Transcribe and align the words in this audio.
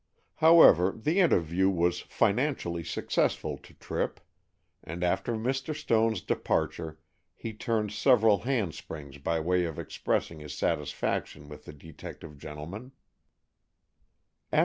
However, 0.37 0.91
the 0.97 1.19
interview 1.19 1.69
was 1.69 1.99
financially 1.99 2.83
successful 2.83 3.59
to 3.59 3.75
Tripp, 3.75 4.19
and 4.83 5.03
after 5.03 5.33
Mr. 5.33 5.75
Stone's 5.75 6.21
departure 6.23 6.97
he 7.35 7.53
turned 7.53 7.91
several 7.91 8.39
hand 8.39 8.73
springs 8.73 9.19
by 9.19 9.39
way 9.39 9.63
of 9.65 9.77
expressing 9.77 10.39
his 10.39 10.57
satisfaction 10.57 11.47
with 11.47 11.65
the 11.65 11.73
detective 11.73 12.39
gentleman. 12.39 12.93